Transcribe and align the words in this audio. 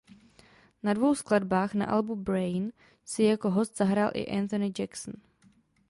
Na 0.83 0.93
dvou 0.93 1.15
skladbách 1.15 1.73
na 1.73 1.85
albu 1.85 2.15
"Brain" 2.15 2.71
si 3.05 3.23
jako 3.23 3.49
host 3.49 3.77
zahrál 3.77 4.11
i 4.13 4.37
Anthony 4.37 4.71
Jackson. 4.79 5.13